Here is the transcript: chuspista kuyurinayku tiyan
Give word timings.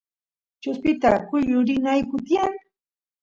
chuspista 0.61 1.09
kuyurinayku 1.27 2.15
tiyan 2.25 2.53